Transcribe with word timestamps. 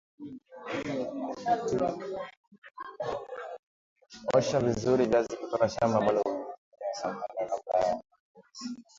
Osha 4.35 4.59
vizuri 4.59 5.05
viazi 5.05 5.35
kutoka 5.37 5.69
shamba 5.69 5.97
ambalo 5.99 6.21
umetumia 6.21 6.93
samadi 6.99 7.43
kabla 7.49 7.77
ya 7.79 7.95
matumizi 7.95 8.81